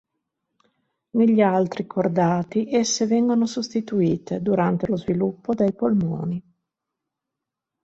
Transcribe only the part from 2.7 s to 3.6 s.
esse vengono